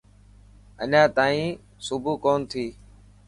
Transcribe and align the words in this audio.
اڃان 0.83 1.05
تائين 1.17 1.49
صبح 1.87 2.13
ڪونه 2.23 2.45
ٿي. 2.51 2.65